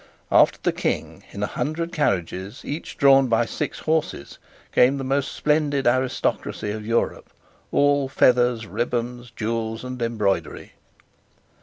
[0.31, 4.39] After the King, in a hundred carriages each drawn by six horses,
[4.71, 7.29] came the most splendid aristocracy of Europe,
[7.71, 10.71] all feathers, ribands, jewels, and embroidery.